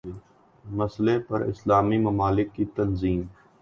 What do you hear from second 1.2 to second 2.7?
پر اسلامی ممالک کی